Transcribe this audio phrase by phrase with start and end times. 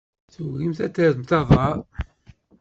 [0.31, 1.77] Tugim ad terrem aḍar?